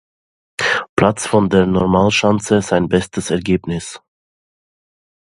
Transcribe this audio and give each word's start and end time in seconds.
Platz 0.95 1.27
von 1.27 1.47
der 1.51 1.67
Normalschanze 1.67 2.63
sein 2.63 2.89
bestes 2.89 3.29
Ergebnis. 3.29 4.01